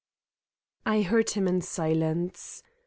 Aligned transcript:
I 0.83 1.03
heard 1.03 1.29
him 1.29 1.47
in 1.47 1.61
silence. 1.61 2.63